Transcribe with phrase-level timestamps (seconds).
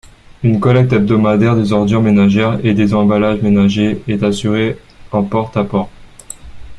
[0.41, 4.79] Une collecte hebdomadaire des ordures ménagères et des emballages ménagers est assurée
[5.11, 5.91] en porte-à-porte.